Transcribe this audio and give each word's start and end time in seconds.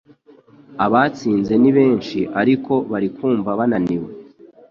Abatsinze 0.85 1.53
ni 1.61 1.71
benshi 1.77 2.19
ariko 2.41 2.73
barikumva 2.91 3.49
bananiwe 3.59 4.09